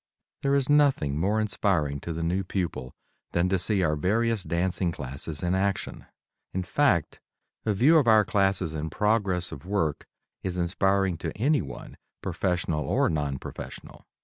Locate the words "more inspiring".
1.19-1.99